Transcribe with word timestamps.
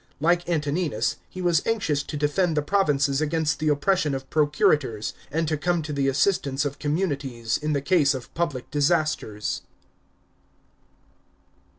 Like 0.19 0.49
Antoninus, 0.49 1.17
he 1.29 1.43
was 1.43 1.61
anxious 1.63 2.01
to 2.01 2.17
defend 2.17 2.57
the 2.57 2.63
provinces 2.63 3.21
against 3.21 3.59
the 3.59 3.67
oppression 3.67 4.15
of 4.15 4.27
pro 4.31 4.47
curators, 4.47 5.13
and 5.31 5.47
to 5.47 5.57
come 5.57 5.83
to 5.83 5.93
the 5.93 6.07
assistance 6.07 6.65
of 6.65 6.79
communities 6.79 7.55
in 7.55 7.73
the 7.73 7.83
case 7.83 8.15
of 8.15 8.33
public 8.33 8.71
disasters. 8.71 9.61